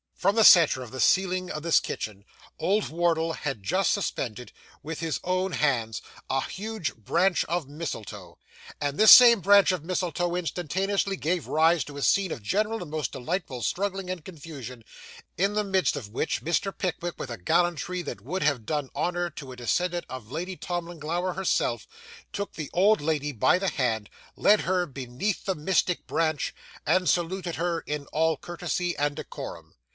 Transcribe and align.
From 0.15 0.35
the 0.35 0.43
centre 0.43 0.83
of 0.83 0.89
the 0.91 0.99
ceiling 0.99 1.51
of 1.51 1.63
this 1.63 1.79
kitchen, 1.79 2.25
old 2.59 2.89
Wardle 2.89 3.33
had 3.33 3.63
just 3.63 3.91
suspended, 3.91 4.51
with 4.83 4.99
his 4.99 5.19
own 5.23 5.51
hands, 5.53 5.99
a 6.29 6.41
huge 6.41 6.95
branch 6.95 7.43
of 7.45 7.67
mistletoe, 7.67 8.37
and 8.79 8.97
this 8.97 9.09
same 9.11 9.41
branch 9.41 9.71
of 9.71 9.83
mistletoe 9.83 10.35
instantaneously 10.35 11.15
gave 11.17 11.47
rise 11.47 11.83
to 11.83 11.97
a 11.97 12.03
scene 12.03 12.31
of 12.31 12.43
general 12.43 12.83
and 12.83 12.89
most 12.91 13.11
delightful 13.11 13.63
struggling 13.63 14.11
and 14.11 14.25
confusion; 14.25 14.83
in 15.37 15.53
the 15.53 15.63
midst 15.63 15.95
of 15.95 16.09
which, 16.09 16.41
Mr. 16.43 16.75
Pickwick, 16.75 17.17
with 17.19 17.31
a 17.31 17.37
gallantry 17.37 18.03
that 18.03 18.21
would 18.21 18.43
have 18.43 18.65
done 18.65 18.89
honour 18.95 19.29
to 19.31 19.51
a 19.51 19.55
descendant 19.55 20.05
of 20.07 20.31
Lady 20.31 20.55
Tollimglower 20.57 21.33
herself, 21.33 21.87
took 22.33 22.53
the 22.53 22.69
old 22.73 23.01
lady 23.01 23.31
by 23.31 23.57
the 23.59 23.69
hand, 23.69 24.09
led 24.35 24.61
her 24.61 24.85
beneath 24.87 25.45
the 25.45 25.55
mystic 25.55 26.05
branch, 26.07 26.53
and 26.87 27.09
saluted 27.09 27.55
her 27.55 27.81
in 27.81 28.05
all 28.07 28.37
courtesy 28.37 28.95
and 28.97 29.15
decorum. 29.15 29.75